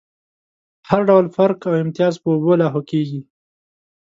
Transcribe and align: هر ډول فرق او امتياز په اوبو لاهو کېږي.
هر 0.89 1.01
ډول 1.09 1.25
فرق 1.35 1.59
او 1.67 1.73
امتياز 1.83 2.13
په 2.21 2.27
اوبو 2.33 2.51
لاهو 2.61 2.81
کېږي. 2.91 3.21